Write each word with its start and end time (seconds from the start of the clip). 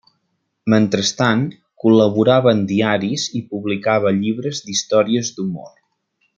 Mentrestant, 0.73 1.43
col·laborava 1.83 2.55
en 2.57 2.63
diaris 2.73 3.27
i 3.41 3.43
publicava 3.53 4.17
llibres 4.23 4.65
d'històries 4.71 5.35
d'humor. 5.39 5.73